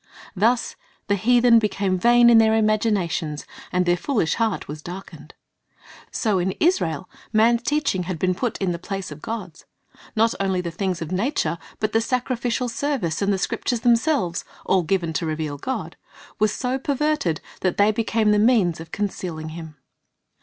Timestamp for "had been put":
8.05-8.57